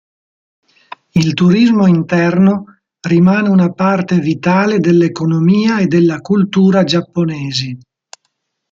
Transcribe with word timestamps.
Il 1.11 1.35
turismo 1.35 1.85
interno 1.85 2.79
rimane 3.01 3.49
una 3.49 3.69
parte 3.71 4.17
vitale 4.17 4.79
dell'economia 4.79 5.79
e 5.79 5.85
della 5.85 6.21
cultura 6.21 6.83
giapponesi. 6.83 7.77